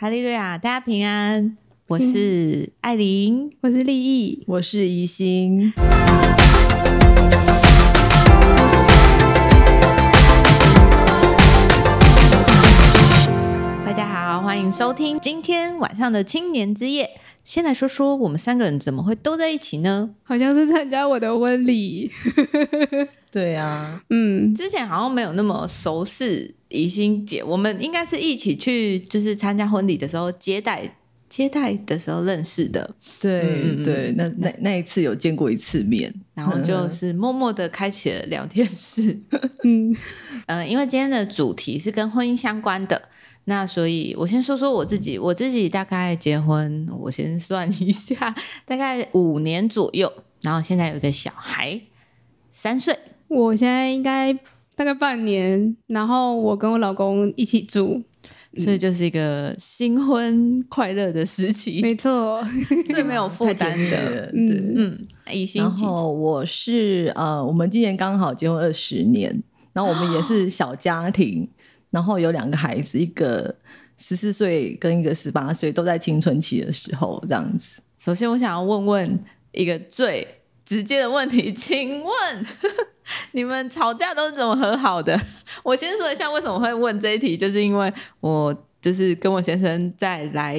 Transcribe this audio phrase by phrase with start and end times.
[0.00, 1.58] 哈利路亚，大家平安。
[1.88, 5.74] 我是艾琳，嗯、我是立意，我是宜心。
[13.84, 17.20] 大家好，欢迎收听今天晚上的青年之夜。
[17.44, 20.14] 先来说说我们三个人怎么会都在一起呢？
[20.22, 22.10] 好像是参加我的婚礼。
[23.30, 30.96] 对啊，嗯，之前好像没有那么熟识怡心姐，我们应该是一起去，就是参加婚礼的时候接待
[31.28, 32.92] 接待的时候认识的。
[33.20, 39.16] 对、嗯、对，那那那一次有见过一次面，然后就是默默的开启了聊天室。
[39.62, 39.96] 嗯，
[40.46, 43.00] 呃，因为今天的主题是跟婚姻相关的。
[43.44, 45.18] 那所以，我先说说我自己。
[45.18, 50.12] 我自己大概结婚，我先算一下，大概五年左右。
[50.42, 51.80] 然后现在有一个小孩，
[52.50, 52.96] 三岁。
[53.30, 54.32] 我现在应该
[54.76, 55.76] 大概半年。
[55.86, 58.02] 然后我跟我老公一起住，
[58.58, 61.80] 所以就是一个新婚快乐的时期。
[61.80, 62.44] 没错，
[62.90, 64.30] 最没有负担的。
[64.34, 65.08] 嗯嗯。
[65.54, 71.48] 然后我是呃，我们今年刚好结婚二十年，然后我们也是小家庭。
[71.90, 73.52] 然后有两个孩子，一个
[73.98, 77.82] 十四岁跟一个十八岁，都在青春期的时候，这样子。
[77.98, 80.24] 首先，我想要问问一个最
[80.64, 82.46] 直接的问题，请问
[83.32, 85.18] 你们吵架都是怎么和好的？
[85.62, 90.56] 我先说一下为什么会问这一题，就是因为我就是跟我先生在来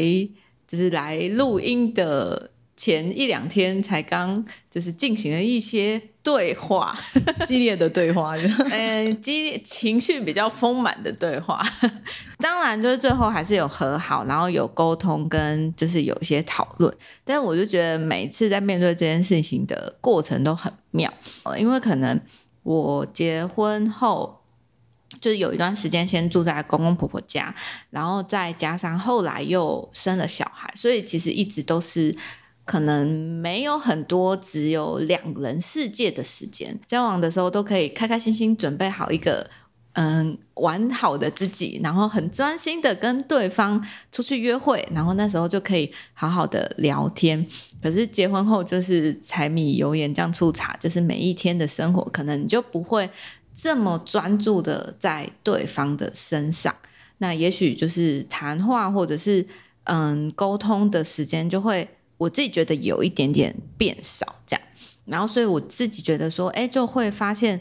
[0.67, 6.01] 就是来录音的前一两天才刚就是进行了一些。
[6.23, 6.95] 对话，
[7.47, 8.35] 激烈的对话，
[8.69, 11.59] 嗯，激烈情绪比较丰满的对话，
[12.37, 21.11] 当然就是最后还是有和好，然后有沟通跟就是有一些讨论，但是我就觉得每次在面对这件事情的过程都很妙，
[21.57, 22.19] 因为可能
[22.63, 24.41] 我结婚后
[25.19, 27.53] 就是有一段时间先住在公公婆婆家，
[27.89, 32.15] 然后再加上后来又生了小孩，所以其实一直都是。
[32.63, 33.09] 可能
[33.41, 39.49] 没有很多只有两人世界的时间，交往的时候都可以开开心心准备好一个
[39.93, 47.45] 嗯完好的自己，然后很专心的跟对方出去约会，然后那时候就可以好好的聊天。
[47.83, 53.09] 可是结婚后就是柴米油盐酱醋茶，就是每一天的生活，可能你就不会
[53.53, 56.75] 这么专注的在对方的身上。
[57.17, 59.45] 那也许就是谈话或者是
[59.83, 61.87] 嗯沟通的时间就会。
[62.21, 64.61] 我自己觉得有一点点变少，这样，
[65.05, 67.59] 然后所以我自己觉得说，哎，就会发现，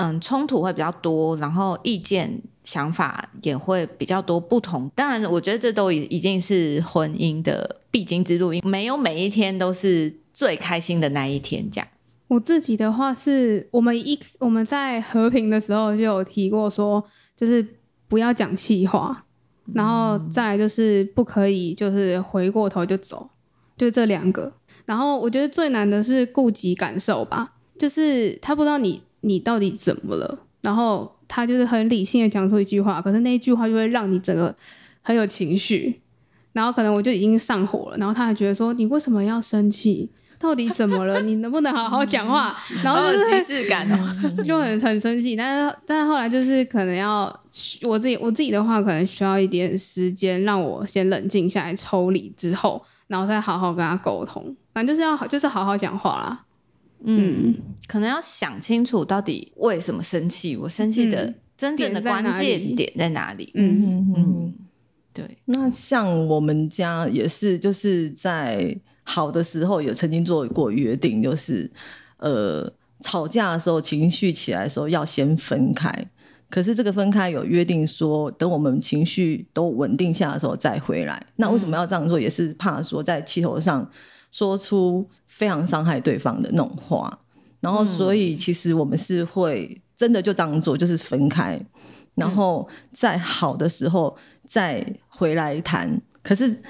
[0.00, 4.90] 嗯，冲突会比较多，然后意见想法也会比较多不同。
[4.94, 11.70] 当然，我觉得这都已已经是婚姻的必经之路，没有每一天都是最开心的那一天。
[11.70, 11.88] 这样，
[12.28, 17.04] 我自己的话是我们一我们在和平的时候就有提过说，
[17.36, 17.66] 就是
[18.08, 19.24] 不要讲气话，
[19.74, 23.28] 然后再来就是不可以就是回过头就走。
[23.76, 24.52] 就这两个，
[24.84, 34.54] 然后我觉得最难的是顾及感受吧，就是他不知道你你到底怎么了，然后他就是很理性的讲出一句话，可是那一句话就会让你整个
[35.02, 36.00] 很有情绪，
[36.52, 40.10] 然后可能我就已经上火了，然后他还觉得说你为什么要生气？
[40.38, 41.20] 到底怎么了？
[41.22, 42.56] 你能不能好好讲话？
[42.82, 47.24] 然后就是即视感哦，就很很生气，但是但是后来就是可能要
[47.82, 52.82] 我自己我自己的话，可能需要一点时间让我先冷静下来，抽离之后。
[53.06, 56.44] 然后再好好跟他沟通，反正就是要就是好好讲话啦。
[57.04, 57.54] 嗯，嗯，
[57.86, 63.50] 可能要想清楚到底为什么生气，我生气的真正的关键点在哪里？
[63.54, 64.54] 嗯嗯嗯，
[65.12, 65.38] 对。
[65.46, 71.70] 那像我们家也是，就是在好的时候也曾经做过约定，就是
[72.18, 75.92] 呃吵架的时候情绪起来的时候要先分开。
[76.48, 81.24] 可是这个分开有约定说，等我们情绪都稳定下的时候再回来。
[81.36, 82.18] 那为什么要这样做？
[82.18, 83.88] 也是怕说在气头上
[84.30, 87.18] 说出非常伤害对方的那种话。
[87.60, 91.60] 然后，所以其实我们是会真的就这样做，就是分开，
[92.14, 94.16] 然后在好的时候
[94.48, 96.00] 再回来谈。
[96.22, 96.62] 可是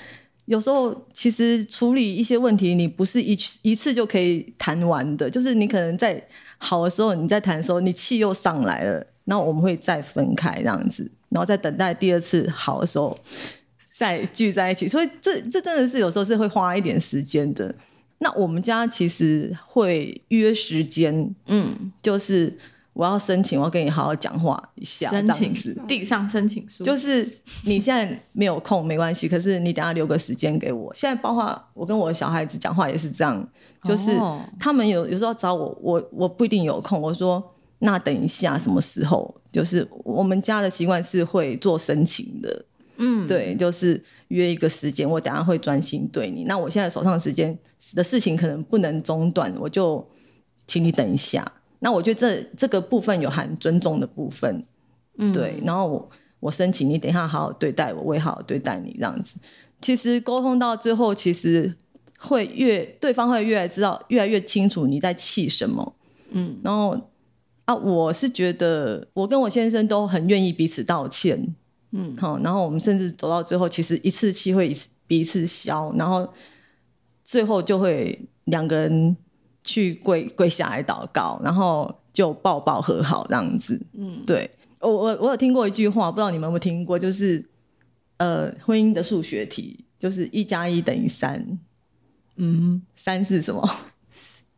[0.46, 5.30] 有时候其实处理一些问题，你不是一一次就可以谈完的。
[5.30, 6.20] 就是你可能在
[6.58, 9.06] 好的时候，你在谈的时候，你气又上来了。
[9.26, 13.16] 然后我们会再分开这样子，然后再等待第二次好的时候
[14.00, 14.88] 再聚在一起。
[14.88, 17.74] 所以这这真的是有时候是会花一点时间的。
[18.20, 22.56] 那我们家其实会约时间，嗯，就是
[22.94, 25.52] 我要申请，我要跟你好好讲话一下，申请
[25.86, 26.82] 递上申请书。
[26.82, 27.28] 就是
[27.66, 30.90] 你现在没有空没关系，可是你等下留个时间给我。
[30.94, 33.46] 现在包括我跟我的小孩子讲话也是这样，
[33.84, 34.18] 就是
[34.58, 37.54] 他们有有时候找我，我我不一定有空，我说。
[37.82, 39.34] 那等一下，什么时候？
[39.50, 42.62] 就是我们家的习惯是会做申请的，
[43.02, 46.44] 嗯，对，就是约一个时间，我等下会专心对你。
[46.44, 47.58] 那我现在手上的时间
[47.94, 50.06] 的事情可能不能中断，我就
[50.66, 51.50] 请你等一下。
[51.78, 54.62] 那我觉得这这个部分有含尊重的部分，
[55.16, 55.58] 嗯，对。
[55.64, 56.10] 然后我
[56.40, 59.38] 我申请你等一下好好对待我，我也好好对待你，这样子。
[59.80, 61.74] 其实沟通到最后，其实
[62.18, 65.94] 会越对方会越来知道，越来越清楚你在气什么，
[66.32, 66.58] 嗯。
[66.62, 67.00] 然后
[67.64, 71.54] 啊，我是觉得我跟我先生都很愿意彼此道歉，
[71.92, 72.38] 嗯，好。
[72.40, 76.28] 然后我们甚至走到最后，其实一次气会一次比一次消，然后
[77.24, 79.16] 最后就会两个人。
[79.62, 83.78] 去跪跪下来祷告，然后就抱抱和好这样子。
[83.92, 84.50] 嗯，对
[84.80, 87.44] 我我我有听过一句话，不知道你们有没有听过，就是
[88.16, 91.58] 呃，婚姻的数学题就是一加一等于三。
[92.36, 93.70] 嗯，三是什么？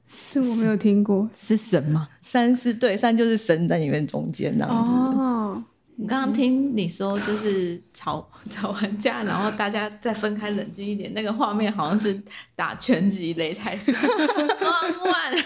[0.06, 2.08] 是我没有听过，是神吗？
[2.22, 4.92] 三是对，三就是神在里面中间这样子。
[4.92, 5.64] 哦
[6.02, 12.20] 我刚刚听你说，就是吵 吵完架，然后大家再分开冷静一点，那个画面好像是
[12.56, 13.78] 打拳击擂台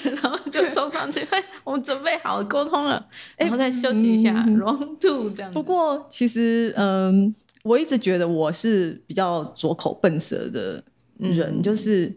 [0.02, 3.06] 然后就冲上去，哎，我们准备好了，沟通了，
[3.36, 5.54] 然后再休息一下，round two 这样子。
[5.54, 10.82] 不过其实，嗯，我一直觉得我是比较拙口笨舌的
[11.18, 12.16] 人，嗯、就是，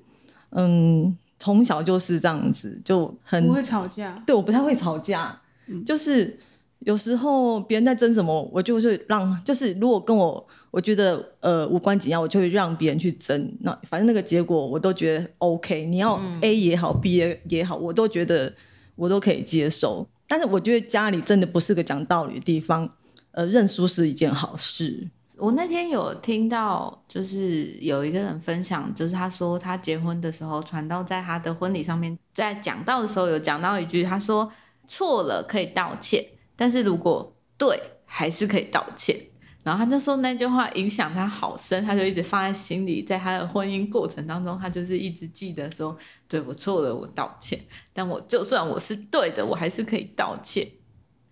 [0.51, 6.39] 嗯，从小就是这样子，就很不会吵架，对，我不太会吵架，嗯、就是。
[6.79, 13.51] 有时候别人在争什么，我就是让，就是如果跟我我觉得呃无关紧要，我就会让别人去争。
[13.59, 18.53] 那反正那个结果我都觉得 OK，你要 A 也好，嗯，B 也也好，我都觉得
[18.95, 20.07] 我都可以接受。
[20.25, 22.89] 但是我觉得家里真的不是个讲道理的地方，
[23.31, 25.07] 呃，认输是一件好事。
[25.37, 34.49] 我那天有听到，就是有一个人分享，就是他说他结婚的时候，传道在他的婚礼上面，在讲到的时候有讲到一句，他说
[34.87, 36.23] 错了可以道歉。
[36.59, 39.17] 但是如果对，还是可以道歉。
[39.63, 45.95] 然后他就说那句话影响他好深，他就一直放在心里，在他的婚姻过程当中，他就是一直记得说，
[46.27, 47.57] 对，我错了，我道歉。
[47.93, 50.67] 但我就算我是对的，我还是可以道歉。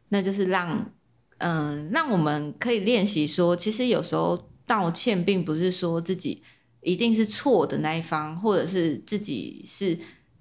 [0.09, 0.91] 那就是让，
[1.39, 6.41] 嗯，让我们可以练习说，其实有时候道歉并不是说自己
[6.81, 9.97] 一定是错的那一方，或者是自己是。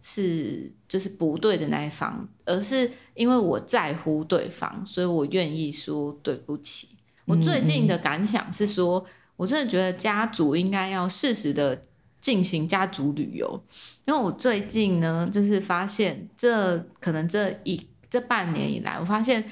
[0.09, 6.91] 是就是不对的那一方，而是因为我在乎对方，所以我愿意说对不起。
[7.25, 9.05] 我最近的感想是说，
[9.35, 11.83] 我真的觉得家族应该要适时的
[12.21, 13.61] 进行家族旅游，
[14.05, 19.51] 因为我最近呢，就是发现这可能这一这半年以来，我发现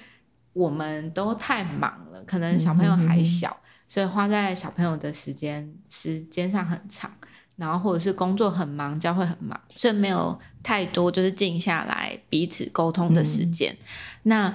[0.53, 7.11] 我们都太忙了，可能小朋友还小，所以花在小朋友的时间时间上很长。
[7.57, 13.73] 然后或者是工作很忙，教会很忙，所以没有太多就是静下来彼此沟通的时间。
[13.73, 13.79] 嗯、
[14.25, 14.49] 那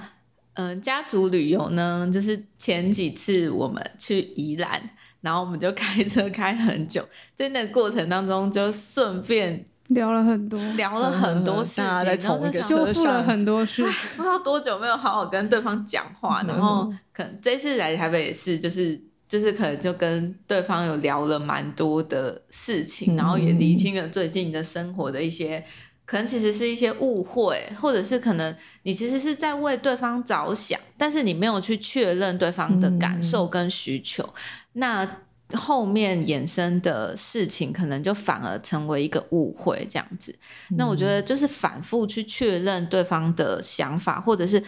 [0.54, 4.90] 嗯、呃，家族旅游呢，就是前几次我们去宜兰，
[5.22, 7.02] 然后我们就开车开很久，
[7.34, 13.82] 在那个过程当中就顺便聊了很多，聊了很多事情，嗯、然后就修复了很多事。
[14.14, 19.00] 不知道多久没有好好跟对方讲话，然后可能这次来台北也是，就是。
[19.30, 25.64] 就是可能就跟对方有聊了蛮多的事情，然后也厘清了最近的生活的一些，
[26.04, 34.28] 可能其实是一些误会，或者是可能你其实是在为对方着想，但是你没有去确认对方的感受跟需求，
[34.72, 35.08] 那
[35.52, 40.36] 后面衍生的事情可能就反而成为一个误会这样子。
[40.70, 44.60] 那我觉得就是反复去确认对方的想法，或者是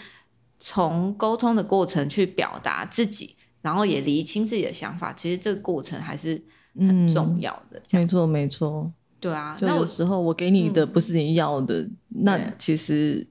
[0.61, 3.35] 从沟通的过程去表达自己。
[3.63, 6.43] 然后也厘清自己的想法，其实这个过程还是
[6.77, 7.79] 很重要的。
[7.79, 8.93] 嗯、没错，没错。
[9.19, 13.27] 对啊，那有时候我给你的不是你要的，嗯、那其实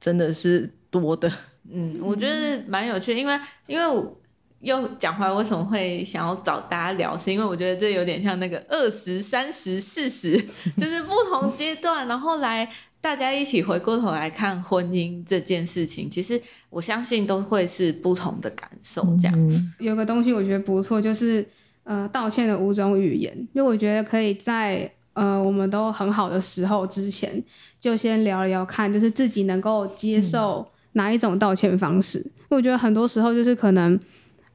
[0.00, 1.30] 真的是多的。
[1.70, 4.20] 嗯，我觉得蛮有趣的，因为因为我
[4.60, 10.40] 又讲回来，为什么会想要找大家聊，是因为我觉得这有点像那个二十三十四十，
[10.76, 12.68] 就是不同阶段，然后来。
[13.04, 19.02] 大家一起回过头来看婚姻这件事情，其实我相信都会是不同的感受。
[19.20, 21.46] 这样、嗯、有个东西我觉得不错，就是
[21.82, 27.44] 呃道歉的五种语言，因为我觉得可以在呃我们都很好的时候之前
[27.78, 32.18] 就先聊一聊看，就是自己能够接受哪一种道歉方式。
[32.20, 34.00] 嗯、因为我觉得很多时候就是可能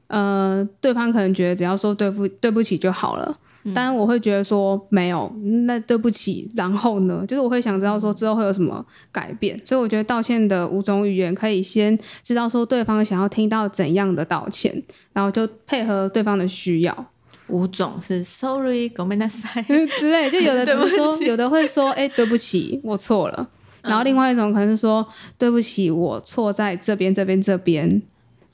[0.08, 3.32] 呃对方可能觉得只要说对不对不起就好了。
[3.73, 5.27] 当然我会觉得说没有，
[5.65, 14.83] 那对不起，然后呢，就是我会想知道说之后会有什么改变，所以我觉得道歉的五种语言可以先知道说对方想要听到怎样的道歉，
[15.13, 17.05] 然后就配合对方的需要。
[17.47, 23.47] 五种是 sorry，ごめんなさい之类，就有的 比如说有的会说哎对不起，我错了，
[23.81, 25.07] 然后另外一种可能是说
[25.39, 28.01] 对不起，我错在这边这边这边。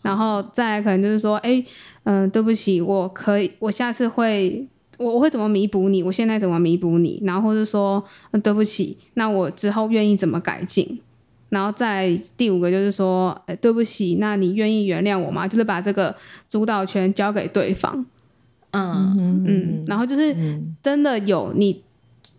[0.01, 1.63] 然后再来可能就是说，哎，
[2.05, 4.67] 嗯、呃，对不起，我可以，我下次会，
[4.98, 6.02] 我我会怎么弥补你？
[6.02, 7.22] 我现在怎么弥补你？
[7.24, 11.00] 然后或者说、嗯，对不起，那我之后愿意怎么改进？
[11.48, 15.46] 然后再第五个就是说，哎，对不起，那你愿意原谅我吗？
[15.46, 16.14] 就是把这个
[16.48, 18.04] 主导权交给对方。
[18.72, 20.36] 嗯嗯，嗯，然后就是
[20.82, 21.82] 真的有你，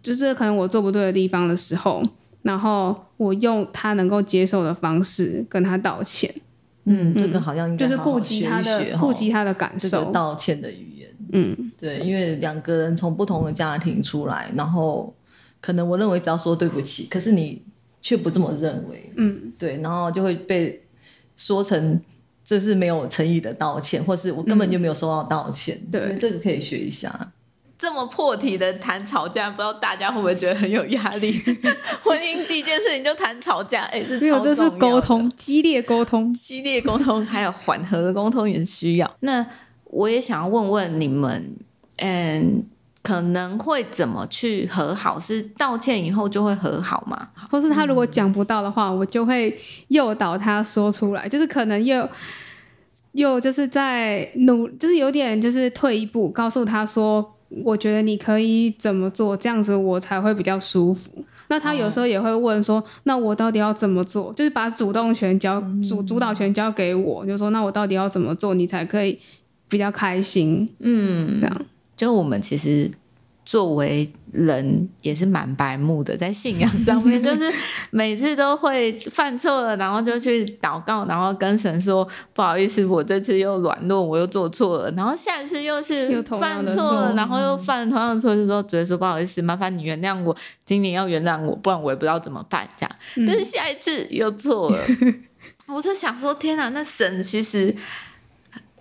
[0.04, 2.04] 就是可能我做不对的地方的时候，
[2.42, 6.30] 然后我用他能够接受的方式跟他道歉。
[6.84, 11.07] 嗯，这个好像应该就是顾及他的顾及他的感受，道歉的语言。
[11.34, 15.14] 嗯，对，因为两个人从不同的家庭出来，然后
[15.62, 17.62] 可能我认为只要说对不起，可是你
[18.02, 19.12] 却不这么认为。
[19.16, 20.84] 嗯，对，然后就会被
[21.36, 22.02] 说成。
[22.50, 25.78] 这是没有诚意的道歉，或是我根本就没有收到道歉。
[25.84, 27.34] 嗯、对，这个可以学一下。
[27.78, 31.42] 这么破题的谈吵架，不知道大家会不会觉得很有压力？
[32.02, 39.18] 婚姻第一件事情就谈吵架，哎，这没有，这是沟通，激烈沟通，激烈沟通，还有缓和的沟通也是需要。
[39.20, 39.46] 那
[39.92, 41.56] 我也想要问问你们，
[41.98, 42.64] 嗯。
[43.04, 45.18] 可能会怎么去和好？
[45.18, 47.30] 是道歉以后就会和好吗？
[47.50, 52.06] 或是他如果讲不到的话，我就会诱导他说出来，就是可能又
[53.14, 61.10] 又就是在努，就是有点就是退一步，告诉他说，我觉得你可以怎么做，这样子我才会比较舒服。
[61.48, 64.34] 那他有时候也会问说，那我到底要怎么做？
[64.34, 69.18] 就是把主动权交主主导权交给我，就说那我到底要怎么做，你才可以
[69.68, 70.70] 比较开心？
[70.80, 71.66] 嗯，这样。
[71.96, 72.92] 就我们其实
[73.44, 77.52] 作为人也是蛮白目的，在信仰上面， 就是
[77.90, 92.96] 每次都会犯错了，然后就去祷告，然后跟神说不好意思，我这次又软弱，我又做错了，然后下一次又是犯错了，然后又犯同样的错，就说直接说不好意思，麻烦你原谅我，今年要原谅我，不然我也不知道怎么办这样。
[93.26, 94.78] 但是下一次又错了，
[95.74, 97.76] 我就想说天哪，那神其实。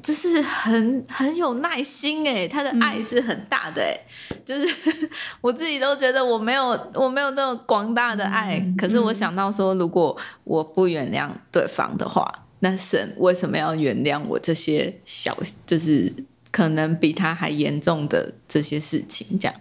[0.06, 4.00] 就是很很有耐心诶，他的爱是很大的诶，
[4.44, 4.76] 就是
[5.42, 15.36] 我自己都觉得我没有我没有那种广大的爱，可是我想到说，如果我不原谅对方的话，那神为什么要原谅我这些小，
[15.66, 16.14] 就是
[16.52, 19.36] 可能比他还严重的这些事情？
[19.40, 19.60] 这样，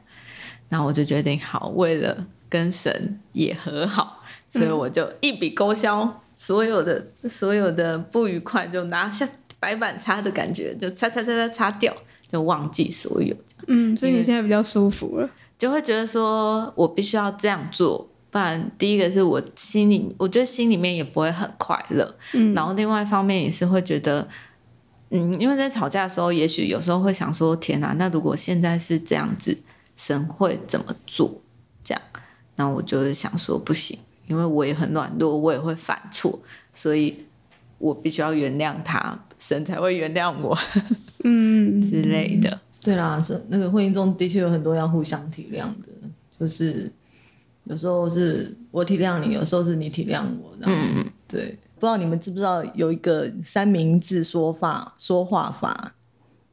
[0.70, 2.16] 然后我就决定好，为了
[2.48, 4.20] 跟神也和好，
[4.52, 9.28] 所以我就一笔勾销所有的所有的不愉快，就拿下。
[9.60, 11.96] 白板擦的感觉，就擦擦擦擦擦掉，
[12.28, 13.66] 就忘记所有这样。
[13.68, 22.16] 嗯，所以你现在比较舒服了，就会觉得说我必须要这样做，不然第一个是我心里，我觉得心里面也不会很快乐。
[22.34, 24.28] 嗯，然后另外一方面也是会觉得，
[25.10, 29.58] 嗯，因为在吵架的时候，也许有时候会想说，天哪，那如果现在是这样子，
[29.96, 31.42] 神会怎么做？
[31.84, 32.02] 这样，
[32.58, 33.98] 那我就是想说不行，
[34.28, 36.38] 因为我也很软弱，我也会犯错，
[36.74, 37.26] 所以
[37.78, 39.25] 我必须要原谅他。
[39.38, 40.58] 神才会原谅我，
[41.24, 42.60] 嗯之类的。
[42.82, 45.88] 对啦，是那个婚姻中的确有很多要互相体谅的，
[46.40, 46.92] 就是
[47.64, 50.56] 有时候是我体谅你，有时候是你体谅我。
[50.62, 51.58] 嗯，对。
[51.78, 55.94] 不知道你们知不知道有一个三明治说法说话法？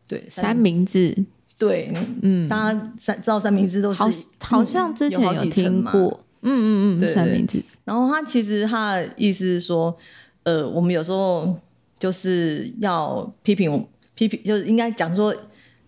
[0.09, 1.15] 对，三明治。
[1.59, 4.09] 对，嗯，大家三知道三明治都是好，
[4.41, 6.25] 好像之前有听过。
[6.41, 7.63] 嗯嗯嗯，对三明治。
[7.85, 9.97] 然后他其实他的意思是说，
[10.45, 11.57] 呃，我们有时候。
[12.03, 15.33] 就是要批评，批评就是应该讲说，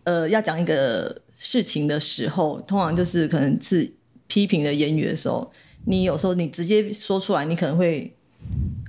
[0.05, 3.93] 呃，要讲一个事情的时候，通常就是可能是
[4.29, 5.51] 批评的言语的时候，
[5.87, 8.15] 你有时候你直接说出来，你可能会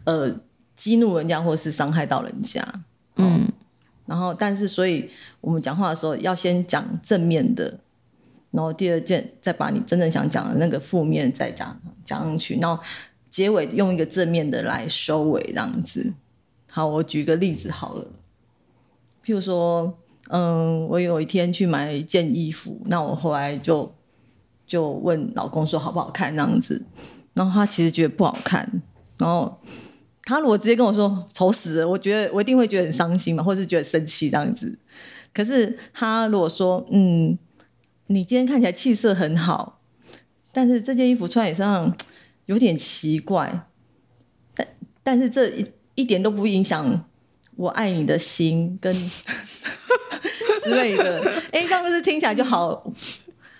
[0.03, 0.39] 呃
[0.75, 2.63] 激怒人家，或是伤害到人家。
[3.15, 3.53] 嗯，嗯，
[4.05, 5.09] 然后但是所以
[5.41, 7.79] 我们讲话的时候要先讲正面的，
[8.51, 12.83] 然后第二件再把你真正想讲的那个负面再讲讲上去，然后
[13.31, 16.13] 结尾用一个正面的来收尾，这样子。
[16.75, 18.05] 好，我举个例子好了。
[19.23, 23.89] 譬如说，嗯，我有一天去买一件衣服，那我后来就
[24.67, 26.83] 就问老公说好不好看那样子，
[27.33, 28.69] 然后他其实觉得不好看，
[29.17, 29.57] 然后
[30.25, 34.77] 他如果直接跟我说丑死了，我觉得我一定会觉得很伤心嘛，或是觉得生气这样子。
[35.33, 37.39] 可是他如果说，嗯，
[38.07, 39.79] 你今天看起来气色很好，
[40.51, 41.95] 但是这件衣服穿在身上
[42.47, 43.65] 有点奇怪，
[44.53, 44.67] 但
[45.01, 46.03] 但是这一一。
[46.03, 47.03] 一点都不影响
[47.55, 48.93] 我爱你的心跟
[50.63, 51.19] 之类的，
[51.51, 52.93] 哎、欸，这样子听起来就好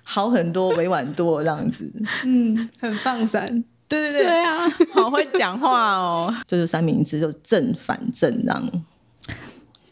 [0.04, 1.92] 好很多，委婉多这样子，
[2.24, 3.48] 嗯，很放闪，
[3.88, 8.72] 对对对，对啊，好会讲话哦， 就是三明治，就正反正这样。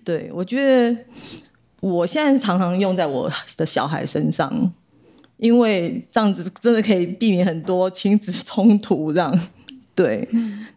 [0.03, 0.95] 对，我觉得
[1.79, 4.71] 我现在常常用在我的小孩身上，
[5.38, 9.39] 因为这样子真的可以避免很多亲子冲突这样。
[9.95, 10.27] 对，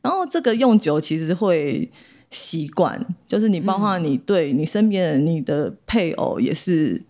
[0.03, 1.91] 然后这个用久其实会
[2.31, 7.01] 习惯，就是你包括你对你身边的你的配偶也是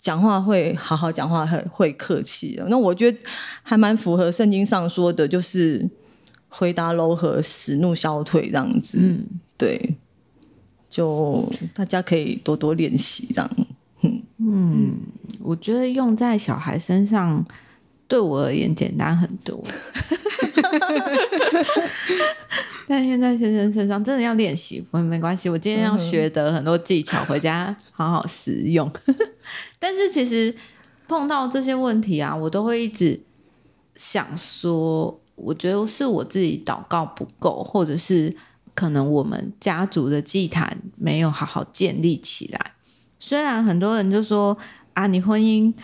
[0.00, 2.60] 讲话会好好讲话，很会客气。
[2.68, 3.18] 那我觉得
[3.62, 5.88] 还蛮符合圣经上说的，就是
[6.48, 8.98] 回答柔和，使怒消退这样子。
[9.00, 9.26] 嗯，
[9.56, 9.96] 对，
[10.88, 13.50] 就大家可以多多练习这样。
[14.02, 14.96] 嗯嗯，
[15.40, 17.44] 我觉得用在小孩身上，
[18.06, 19.62] 对我而言简单很多。
[22.88, 25.50] 但现在先生身上真的要练习，不过没关系。
[25.50, 28.90] 我今天要学得很多技巧，回家 好好实用。
[29.78, 30.54] 但是其实
[31.06, 33.20] 碰到这些问题啊，我都会一直
[33.94, 38.34] 想说，我觉得是我自己祷告不够，或者是
[38.74, 42.72] 可能我们家族的祭坛没有好好建立起来。
[43.18, 44.56] 虽然很多人就说
[44.94, 45.74] 啊，你婚姻。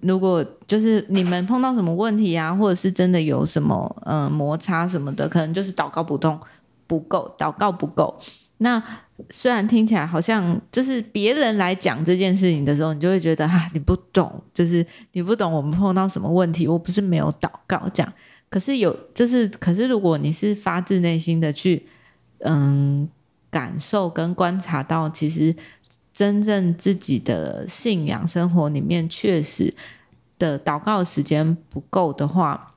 [0.00, 6.38] 如果就是你们碰到什么问题啊，或者是真的有什么嗯摩擦什么的，可能就是祷告不动
[6.86, 8.18] 不够，祷告不够。
[8.58, 8.82] 那
[9.30, 16.66] 虽然听起来好像就是别人来讲这件事情的时候，你就会觉得哈、啊，你不懂，就是你不懂我们碰到什么问题。
[16.66, 18.12] 我不是没有祷告这样，
[18.48, 21.86] 可是有就是，可是如果你是发自内心的去
[22.40, 23.08] 嗯
[23.50, 25.54] 感受跟观察到，其实。
[26.12, 29.74] 真正自己的信仰生活里面，确实
[30.38, 32.74] 的祷告时间不够的话，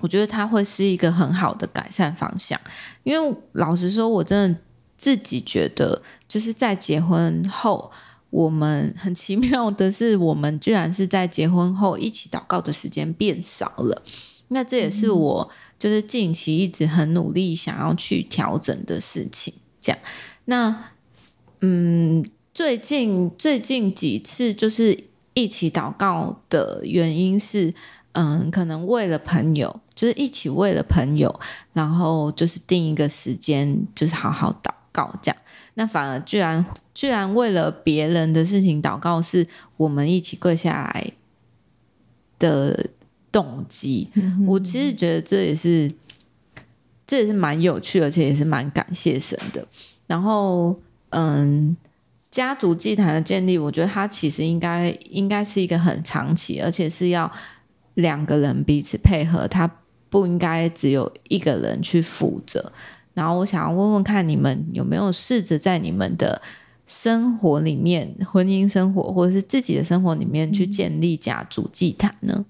[0.00, 2.60] 我觉得它会是一个很好的改善方向。
[3.04, 4.58] 因为老实说，我真的
[4.96, 7.90] 自己觉得，就是在结婚后，
[8.30, 14.02] 我们很奇妙的是，我们居然是在结婚后一起祷告的时间变少了。
[14.48, 19.54] 那这也是我就是近期一直很努力想要去调整的事情。
[19.80, 19.98] 这样，
[20.46, 20.90] 那
[21.60, 22.24] 嗯。
[22.54, 24.96] 最近最近几次就是
[25.34, 27.74] 一起祷告的原因是，
[28.12, 31.40] 嗯，可能为了朋友，就是一起为了朋友，
[31.72, 35.36] 然后就是定一个时间，就是好好祷告这样。
[35.74, 39.44] 那反而居然居然为了别人的事情祷告，是
[39.76, 41.12] 我们一起跪下来
[42.38, 42.90] 的
[43.32, 44.08] 动机。
[44.14, 44.46] 嗯。
[44.46, 45.90] 我其实觉得这也是
[47.04, 49.66] 这也是蛮有趣，而且也是蛮感谢神的。
[50.06, 51.76] 然后，嗯。
[52.34, 57.30] 家族祭坛的建立，我觉得它其实应该应该是一个很长期，而且是要
[57.94, 59.70] 两个人彼此配合，它
[60.10, 62.72] 不应该只有一个人去负责。
[63.12, 66.42] 然后我想要问问看，你们有没有试着在你们的
[66.86, 72.44] 生活里面，婚姻生活或者是自己的生活里面去建立家族祭坛呢？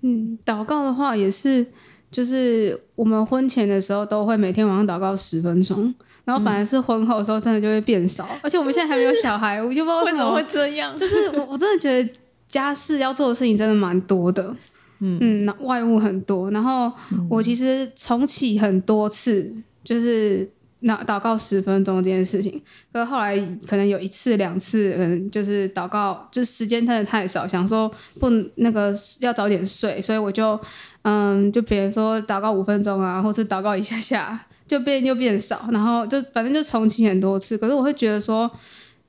[0.00, 1.64] 嗯，祷告的话也是，
[2.10, 5.94] 就是我们婚前的时候都会每天晚上祷告十分钟。
[6.24, 8.24] 然后反而是婚后的时候，真的就会变少。
[8.30, 10.96] 嗯、而且我们现在还没有小孩，我就不知道为什么，会这样。
[10.96, 12.12] 就是我我真的觉得
[12.46, 14.54] 家事要做的事情真的蛮多的，
[15.00, 16.50] 嗯嗯，外务很多。
[16.50, 16.92] 然后
[17.28, 20.48] 我其实重启很多次，就是
[20.80, 22.62] 那祷告十分钟这件事情。
[22.92, 30.58] 可是后来可能有一次两次，嗯，就是祷告，就时间真的太少，想说不那个要早点睡，所以我就
[31.02, 34.46] 嗯，就比如说祷告五分钟啊，或是祷告一下下。
[34.72, 37.58] 就变又变少，然后就反正就重启很多次。
[37.58, 38.50] 可是我会觉得说，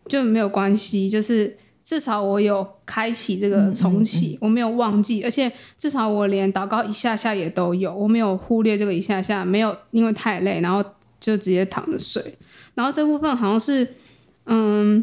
[0.10, 10.84] 就没有关系，就是至少我有开启这个重启，嗯嗯嗯、我没有忘记，而且至少我连祷告一下下也都有，我没有忽略这个一下下，没有因为太累，然后
[11.22, 12.38] 就直接躺着睡。
[12.76, 13.88] 然后这部分好像是，
[14.48, 15.02] 嗯，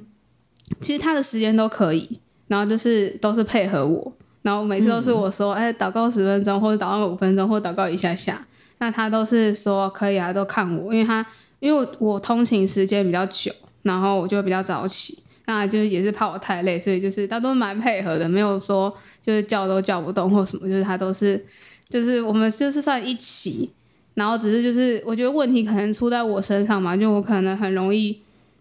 [0.82, 8.46] 其实他的时间都可以，然后就是都是配合我，然后每次都是我说，哎、嗯，祷告十分钟，或者祷告五分钟，或者祷告一下下。
[8.80, 11.24] 那他都是说可以啊，都看我，因为他
[11.58, 18.90] 因为我通勤时间比较久，然后我就比较早起，那就也是怕我太累，所以就是他都蛮配合的，没有说
[19.20, 21.44] 就是叫都叫不动或什么，就是他都是
[21.90, 23.70] 就是我们就是算一起，
[24.14, 28.18] 然后只是就是我觉得问题可能出在我身上嘛，就我可能很容易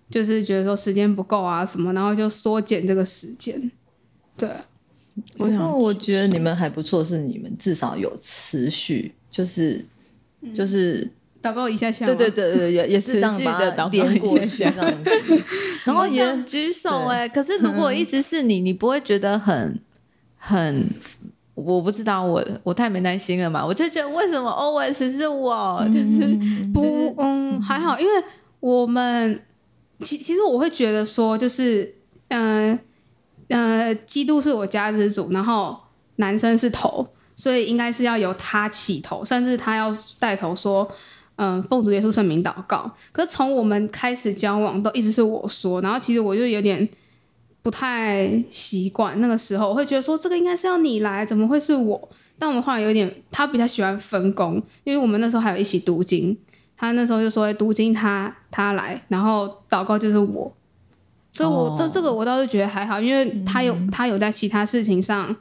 [0.10, 3.72] 就是觉得说时间不够啊什么，然后就缩减这个时间。
[4.36, 4.50] 对，
[5.38, 9.86] 不过我觉得你们还不错，是你们至少有持续，就是。
[10.56, 11.10] 就是
[11.42, 14.74] 祷告一下下，对对对对，也也是这样的祷告一下下，
[15.86, 17.28] 然后也举手哎。
[17.28, 19.80] 可是如果一直是你，你不会觉得很
[20.38, 20.90] 很？
[21.56, 23.66] 我不知道，我我太没耐心了嘛？
[23.66, 25.86] 我就觉得为什么 always 是我？
[25.88, 26.40] 就是
[26.74, 28.12] 不嗯还好，因为
[28.62, 29.42] 我们
[30.02, 31.96] 其其实我会觉得说，就是
[32.30, 32.80] 嗯
[33.50, 35.78] 呃，基督是我家之主，然后
[36.16, 37.06] 男生是头。
[37.40, 40.86] 所以应该是要由他起头，甚至他要带头说，
[41.38, 42.92] 嗯，奉主耶稣圣名祷告。
[43.14, 46.86] 可是从我们开始交往都一直是我说，然后其实我就有点
[47.62, 49.22] 不太习惯。
[49.22, 52.10] 那个时候我会觉得说，这个应该是要你来，怎么会是我？
[52.38, 56.38] 但我们后来有点，他比较喜欢分工，因为我们那时候还有一起读经，
[56.76, 60.54] 他那时候就说读经他他来，然后祷告就是我，
[61.32, 65.34] 所以我这、这个我倒是觉得还好，因为他有、他有在其他事情上，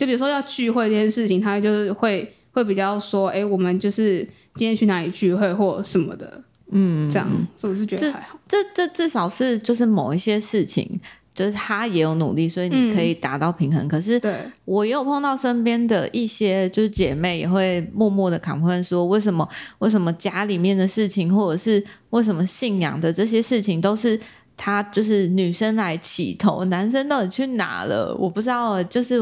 [0.00, 10.98] 就比如说要聚会这件事情，他就是会会比较说，哎，我们就是今天去哪里聚会或什么的，嗯，这样，所以我是觉得还好，这这至少是就是某一些事情。
[11.32, 13.80] 就是他也有努力，所以你可以达到平衡。
[13.86, 14.20] 嗯、可是，
[14.64, 24.20] 我也有碰到身边的一些就是姐妹也会默默的 complain 说，为什么为什么家里面的事情，或者是为什么信仰的这些事情，都是
[24.56, 28.14] 他就是女生来起头，男生到底去哪了？
[28.18, 28.82] 我不知道。
[28.82, 29.16] 就是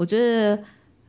[0.00, 0.56] 我觉得，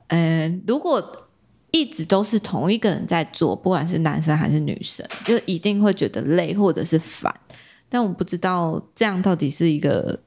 [0.07, 1.29] 嗯、呃，如果
[1.71, 7.33] 一直都是同一个人在做，不管是男生还是女生，就一定会觉得累或者是烦。
[7.87, 10.19] 但我不知道这样到底是一个。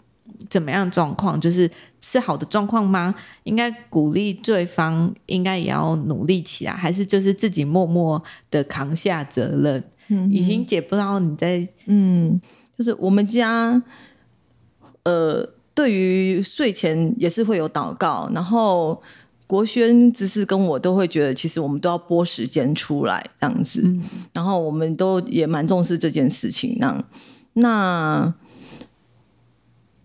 [0.51, 1.41] 怎么样状况？
[1.41, 3.15] 就是是好的状况吗？
[3.45, 9.83] 应该鼓励对方，应该也要努力起来，还是就是自己默默的扛下责任？
[10.09, 12.41] 嗯，已经姐不知道你在嗯，
[12.77, 13.81] 就是我们家，
[15.05, 19.03] 呃，对于睡前也是会有祷告，然后
[19.47, 27.05] 国轩只是跟我都会觉得，其实我们都要拨时间出来这样子，嗯，然后我们都也蛮重视这件事情，那
[27.55, 28.35] 那。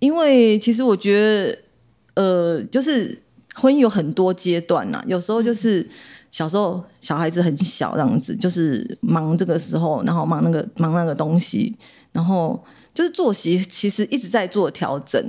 [0.01, 3.21] 因为其实我觉得，呃，就是
[3.55, 5.03] 婚姻有很多阶段呐。
[5.05, 5.85] 有时候就是
[6.31, 11.77] 小时候小孩子很小这样子，就是忙这个时候，然后忙那个忙那个东西，
[12.13, 15.21] 然后就是作息其实一直在做调整。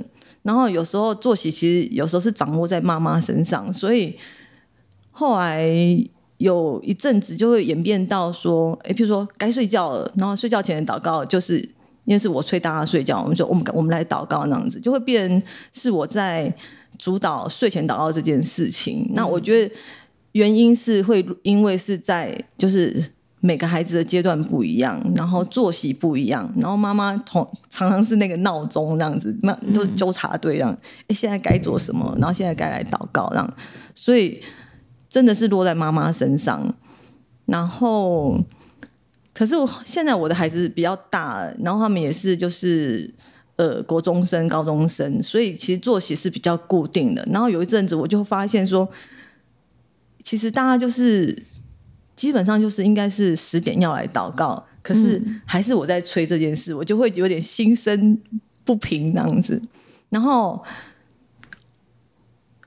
[0.43, 4.17] 然后有时候作息其实有时候是掌握在妈妈身上，所以
[5.11, 5.69] 后来
[6.37, 11.69] 有一阵子就会演变到说，哎，譬如说该睡觉了，然后睡觉前的祷告就是。
[12.05, 16.53] 因为是我催大家睡觉，我们说我们我们来祷告那样子，就会变是我在
[16.97, 19.05] 主导睡前祷告这件事情。
[19.07, 19.73] 嗯、那我觉得
[20.31, 23.01] 原因是会因为是在就是
[23.41, 30.77] 每个孩子的阶段不一样，然后作息不一样，然后妈妈同常常是那个闹钟这样子，那都是纠察队这样。
[31.07, 32.15] 哎，现在该做什么？
[32.17, 33.53] 然后现在该来祷告这样，
[33.93, 34.41] 所以
[35.09, 36.73] 真的是落在妈妈身上，
[37.45, 38.39] 然后。
[39.33, 43.11] 可是我现在我的孩子比较大，然后他们也是就是
[43.55, 47.25] 呃国中生、高中生，所以其实作息是比较固定的。
[47.31, 48.87] 然后有一阵子我就发现说，
[50.21, 51.43] 其实大家就是
[52.21, 58.15] 基本上就是应该是十点要来祷告，可是还是我在催这件事，我就会有点心生
[58.63, 59.59] 不平那样子。
[60.09, 60.63] 然后，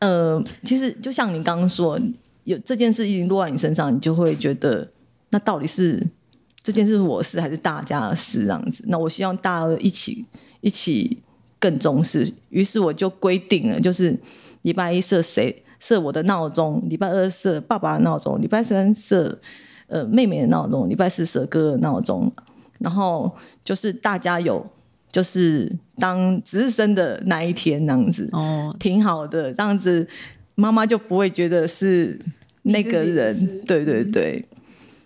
[0.00, 1.96] 呃，其实就像你刚刚说，
[2.42, 4.90] 有这件事已经落在你身上，你就会觉得
[5.30, 6.04] 那到底是。
[6.60, 8.46] 这件事是我事还是大家的事？
[8.46, 10.26] 这样子，那我希望大家一起
[10.62, 11.22] 一起
[11.60, 12.28] 更重视。
[12.48, 14.18] 于是我就规定了，就是
[14.62, 19.38] 礼拜一设谁设我的闹钟，礼拜二设爸爸的闹钟，礼拜三设
[19.86, 22.32] 呃妹妹的闹钟，礼拜四设哥哥的闹钟。
[22.78, 23.30] 然后
[23.62, 24.66] 就是大家有
[25.12, 29.52] 就是当值日生的那一天，那样子哦，挺好的。
[29.52, 30.08] 这样子
[30.54, 32.18] 妈妈就不会觉得是
[32.62, 33.34] 那个人，
[33.66, 34.42] 对对对。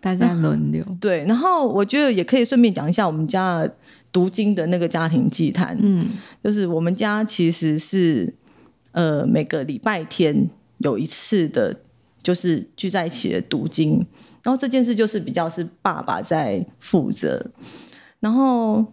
[0.01, 3.69] 大家轮流对，然后我觉得也可以顺便讲一下我们家
[4.13, 5.77] 读经的那个家庭祭坛。
[5.83, 6.07] 嗯，
[6.43, 8.33] 就是我们家其实是
[8.93, 11.75] 呃每个礼拜天有一次的，
[12.23, 14.05] 就是聚在一起的读经。
[14.43, 17.45] 然后这件事就是比较是爸爸在负责，
[18.21, 18.85] 然后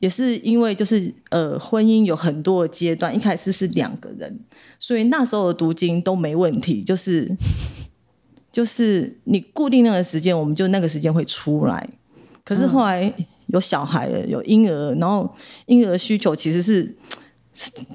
[0.00, 4.40] 也是因为就是呃婚姻有很多的阶段，一开始是两个人，
[4.78, 7.30] 所以那时候的读经都没问题，就是。
[8.50, 11.88] 就是你固定那个时间，我们就那个时间会出来。
[12.42, 13.12] 可是后来
[13.48, 15.32] 有小孩了，有婴儿，然后
[15.66, 16.96] 婴儿需求其实是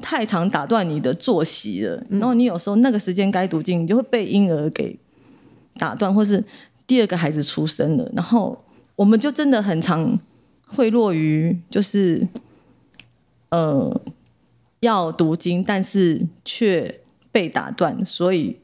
[0.02, 2.04] 太常打断你的作息了。
[2.10, 4.98] 然后你有时候那个时间该读经，你就会被婴儿给
[5.78, 6.44] 打断，或是
[6.86, 8.64] 第二个孩子出生了，然后
[8.96, 10.20] 我们就真的很常
[10.68, 12.28] 会落于就是
[13.50, 14.02] 呃
[14.82, 18.58] 要读经，但是却被打断，所以。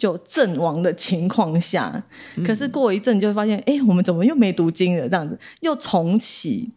[0.00, 2.02] 就阵亡的情况下，
[2.42, 5.06] 可是过一阵就会发现，哎、嗯欸，我们怎么又没读经了？
[5.06, 6.70] 这样子又重启，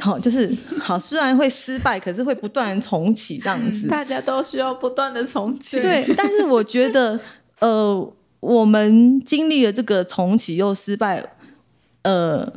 [0.00, 3.86] 好，就是好，虽然会失败，可是会不断重启这样子。
[3.86, 5.80] 大家都需要不断的重启。
[5.80, 7.20] 对，但是我觉得，
[7.60, 11.34] 呃，我们经历了这个重启又失败，
[12.02, 12.52] 呃，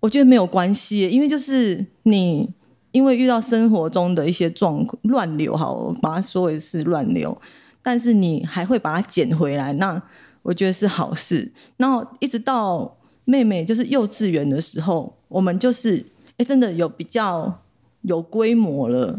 [0.00, 2.48] 我觉得没有关系，因为就是你
[2.92, 7.36] 因为遇到生活中的一些状况乱流，好，我把它说为是乱流。
[7.82, 10.02] 但是你还会把它捡回来，那
[10.42, 11.52] 我觉得是好事。
[11.76, 16.04] 然后一直到妹妹就是幼稚园的时候，我们就是
[16.38, 17.62] 哎，真的有比较
[18.02, 19.18] 有规模了。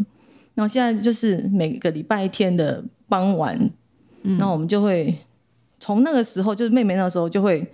[0.56, 3.58] 然后现在就是每个礼拜天的傍晚，
[4.24, 5.16] 那、嗯、我们就会
[5.80, 7.66] 从那个时候，就是妹妹那时候就会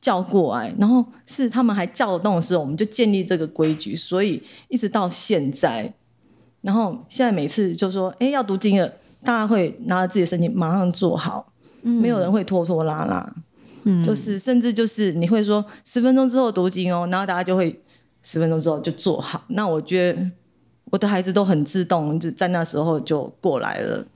[0.00, 5.92] 叫过来，然后是他们还叫得动的时候，我们就建立这个规矩，所以一直到现在，
[6.60, 8.86] 然后现在每次就说，哎，要读经了，
[9.24, 13.34] 大家会拿着自己的圣经马上做好，嗯，没有人会拖拖拉拉，
[13.82, 17.82] 嗯，就是甚至就是你会说十分钟之后读经哦，然后大家就会
[18.22, 19.44] 十分钟之后就做好。
[19.48, 20.30] 那我觉得
[20.86, 24.06] 我的孩子都很自动，就在那时候就过来了，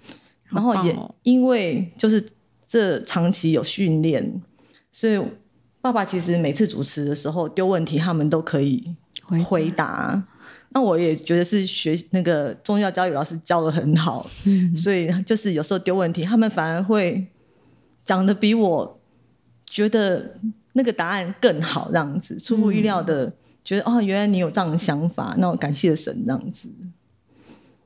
[0.49, 2.25] 然后也因为就是
[2.67, 4.43] 这长期有训练，
[4.93, 5.21] 所以。
[5.85, 8.97] 爸爸其实每次主持的时候丢问题，他们都可以
[9.47, 10.25] 回答。
[10.71, 17.27] 那我也觉得是学那个宗教教育老师教的很好，嗯，所以就是有时候丢问题，他们反而会
[18.03, 18.99] 讲的比我
[19.67, 20.39] 觉得
[20.73, 23.31] 那个答案更好，这样子出乎意料的
[23.65, 26.69] 觉得，嗯，哦，原来你有这样的想法，那我感谢神这样子。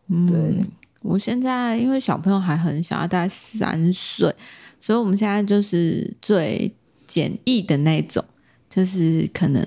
[0.09, 0.61] 嗯，对，
[1.03, 4.35] 我现在因为小朋友还很小，大概三岁，
[4.81, 6.75] 所以我们现在就是最。
[7.09, 8.23] 简易的那种，
[8.69, 9.67] 就是可能，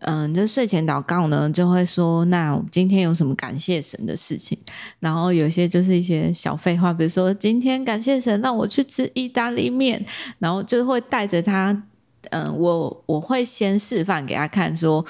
[0.00, 4.58] 嗯，就睡前祷告呢，就会说，那今天有什么感谢神的事情？
[4.98, 10.04] 然后有些就是一些小废话，比如说今天感谢神让我去吃意大利面，
[10.40, 11.84] 然后就会带着他，
[12.30, 15.04] 嗯，我我会先示范给他看，说。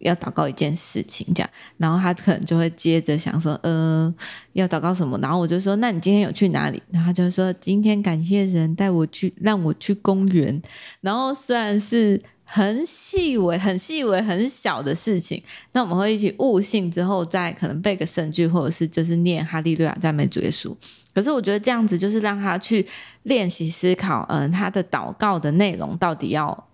[0.00, 4.14] 要祷告一件事情，这样，然后他可能就会接着想说，嗯，
[4.54, 5.18] 要祷告什么？
[5.18, 6.82] 然后我就说，那你今天有去哪里？
[6.90, 10.62] 然后他就说，今天感谢人带我去，让我去公园。
[11.02, 12.18] 然后虽然是
[12.52, 20.74] 很细微、很细微、很小的事情，那我们会一起悟性之后，再可能背个圣句，或者是就是念哈利路亚赞美主耶稣。
[21.14, 22.84] 可是我觉得这样子就是让他去
[23.22, 26.66] 练习思考，嗯、呃，他的祷告的内容到底要。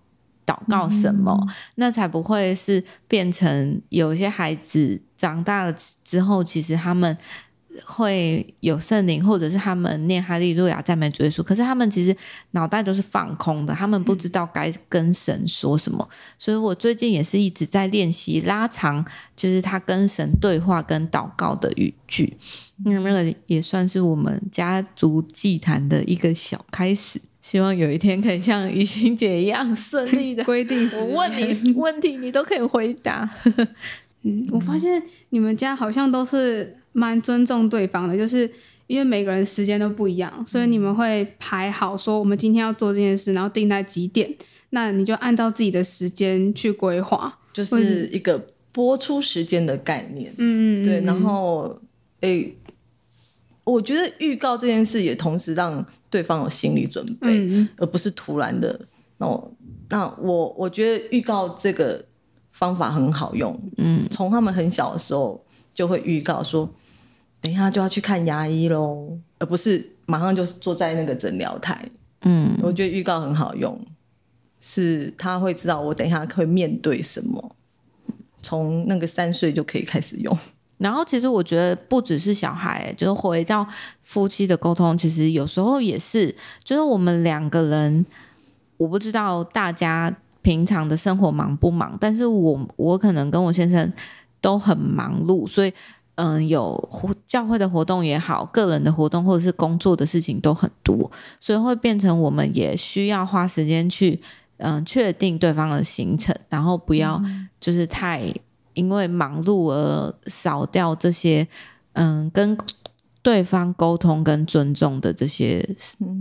[0.46, 7.18] 祷告什么，嗯，那才不会是变成有一些孩子长大了之后，其实他们
[7.84, 12.16] 会有圣灵，或者是他们念哈利路亚赞美主耶稣，可是他们其实
[12.52, 16.08] 脑袋都是放空的，他们不知道该跟神说什么。
[16.38, 22.36] 所以我最近也是一直在练习拉长，就是他跟神对话跟祷告的语句，
[22.84, 27.20] 那那个也算是我们家族祭坛的一个小开始。
[27.40, 31.30] 希望有一天可以像雨欣姐一样顺利的 规定，我问
[31.64, 33.28] 你问题，你都可以回答。
[34.22, 38.50] 嗯，我发现你们家好像都是蛮尊重对方的，就是
[38.86, 44.34] 因为每个人时间都不一样，所以你们会排好说我们今天要做这件事，然后定在几点，
[44.70, 50.32] 那你就按照自己的时间去规划，就是一个播出时间的概念。
[50.38, 51.78] 嗯嗯，对，然后
[52.20, 52.42] 诶。
[52.42, 52.56] 欸
[53.66, 58.80] 我觉得预告这件事也同时让对方有心理准备，嗯、而不是突然的。
[59.18, 59.52] 那我
[59.88, 62.00] 那我我觉得预告这个
[62.52, 63.60] 方法很好用。
[63.78, 66.72] 嗯，从他们很小的时候就会预告说，
[67.40, 71.88] 等一下就要去看牙医喽，而不是马上就坐在那个诊疗台。
[72.22, 73.80] 嗯，我觉得预告很好用，
[74.60, 77.56] 是他会知道我等一下会面对什么。
[78.42, 80.36] 从那个三岁就可以开始用。
[80.78, 83.66] 然后，其实我觉得不只是小孩，就是回到
[84.02, 88.04] 夫妻的沟通，其实有时候也是，就是我们两个人，
[88.76, 93.90] 我不知道大家平常的生活忙不忙，但是我我可能跟我先生
[94.40, 95.72] 都很忙碌，所以
[96.16, 96.76] 嗯，有
[97.26, 101.10] 教会的活动也好，个人的活动或者是工作的事情都很多，
[101.40, 104.20] 所以会变成我们也需要花时间去
[104.58, 107.22] 嗯确定对方的行程，然后不要
[107.60, 108.32] 就是太。
[108.76, 111.48] 因为忙碌而少掉这些，
[111.94, 112.54] 嗯，跟
[113.22, 115.66] 对方沟通跟尊重的这些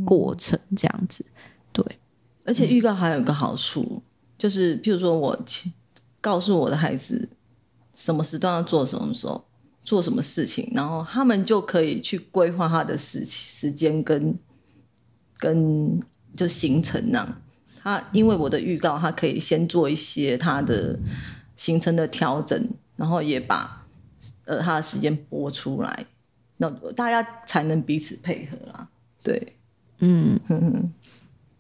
[0.05, 1.25] 过程，这样子，
[1.73, 1.85] 对。
[2.45, 4.01] 而且预告还有一个好处，嗯、
[4.37, 5.37] 就是譬如说我
[6.21, 7.27] 告诉我的孩子
[7.93, 9.43] 什么时段要做什么时候
[9.85, 14.37] 做什么事情，然后他们就可以去规划他的时时间跟
[15.37, 15.97] 跟
[16.35, 17.41] 就行程那样。
[17.81, 20.99] 他因为我的预告，他可以先做一些他的。
[21.57, 23.87] 行程的调整，然后也把
[24.43, 26.05] 呃他的时间播出来，
[26.57, 28.89] 那大家才能彼此配合啦。
[29.23, 29.55] 对，
[29.99, 30.93] 嗯哼哼，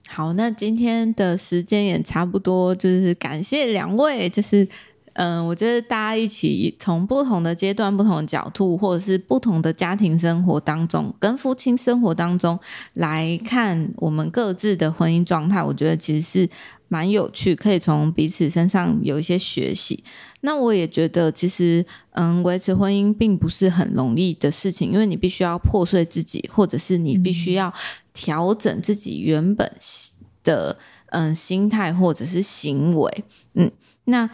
[0.09, 4.67] 好，那今天的时间也差不多，就是感谢两位，就是。
[5.15, 12.59] 嗯，我觉得大家一起从不同的阶段、不同的角度，或者是不同的家庭生活当中，跟夫妻生活当中
[12.95, 16.49] 来看我们各自的婚姻状态，我觉得其实是
[16.89, 20.03] 蛮有趣，可以从彼此身上有一些学习。
[20.41, 27.73] 那我也觉得，其实嗯，维持婚姻并不是很容易的事情，因为你必须要破碎自己，或者是你必须要
[28.13, 29.71] 调整自己原本
[30.43, 30.77] 的
[31.11, 33.23] 嗯心态或者是行为。
[33.53, 33.71] 嗯，
[34.03, 34.29] 那。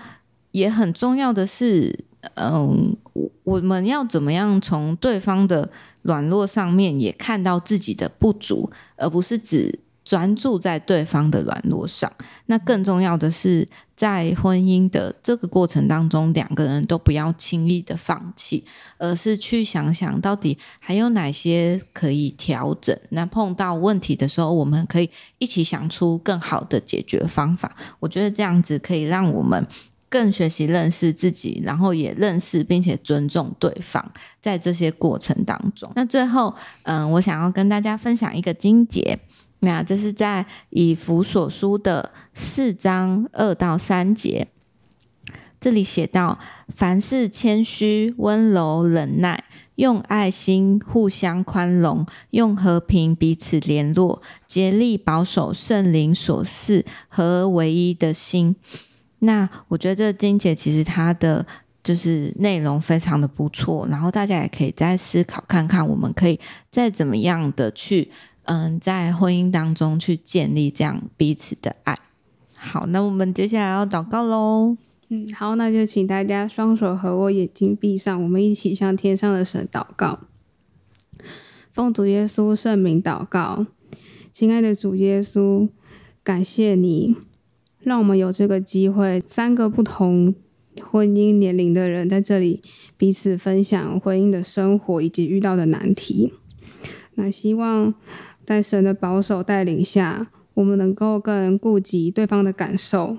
[0.52, 5.70] 也很重要的是，嗯，我我们要怎么样从对方的
[6.04, 12.12] 软弱上面也看到自己的不足，而不是只专注在对方的软弱上。
[12.48, 18.66] 那更重要的是，在婚姻的这个过程当中，两个人都不要轻易的放弃，
[18.98, 22.98] 而是去想想到底还有哪些可以调整。
[23.10, 27.76] 那碰到问题的时候，我们可以一起想出更好的解决方法。
[28.00, 29.66] 我觉得这样子可以让我们。
[30.12, 35.90] 更学习认识自己，然后也认识并且尊重对方，在这些过程当中。
[35.96, 39.18] 那最后，嗯，我想要跟大家分享一个经节，
[39.60, 44.50] 那这是在以弗所书的四章二到三节，
[45.62, 49.46] 这里写到：凡事谦虚、温柔、忍耐，
[49.76, 58.58] 用爱心互相宽容，用和平彼此联络，竭力保守圣灵所赐和唯一的心。
[59.24, 61.46] 那我觉得这金姐其实她的
[61.84, 68.12] 就是内容非常的不错，然后大家也可以再思考看看，我们可以再怎么样的去，
[68.44, 71.98] 嗯，在婚姻当中去建立这样彼此的爱。
[72.54, 74.78] 好，那我们接下来要祷告喽。
[75.10, 80.20] 嗯，好，那就请大家双手合握，眼睛闭上，我们一起向天上的神祷告。
[81.72, 83.66] 奉主耶稣圣名祷告，
[84.32, 85.70] 亲爱的主耶稣，
[86.24, 87.18] 感谢你。
[87.84, 90.36] 让我们有这个机会，三个不同
[90.82, 92.62] 婚姻年龄的人在这里
[92.98, 96.34] 彼此分享婚姻的生活以及遇到的难题。
[97.16, 97.94] 那希望
[98.44, 103.18] 在神的保守带领下，我们能够更顾及对方的感受，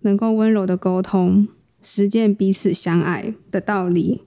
[0.00, 1.48] 能够温柔的沟通，
[1.80, 4.22] 实践彼此相爱的道理。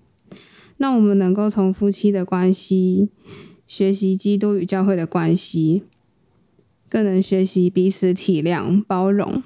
[0.78, 3.10] 让我们能够从夫妻的关系
[3.68, 5.84] 学习基督与教会的关系，
[6.90, 9.44] 更能学习彼此体谅包容。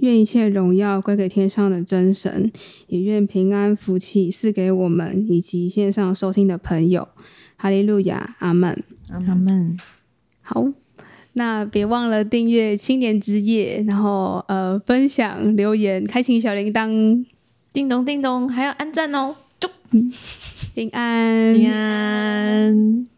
[0.00, 2.50] 愿一切荣耀归给天上的真神，
[2.88, 7.08] 也愿平安福气赐给我们以及线上收听的朋友。
[7.56, 9.76] 哈利路亚，阿门，阿门。
[10.40, 10.66] 好，
[11.32, 17.24] 那别忘了订阅青年之夜，然后呃分享留言，开启小铃铛，
[17.72, 19.68] 叮咚叮咚，还要按赞哦，祝
[20.74, 23.17] 平安平安。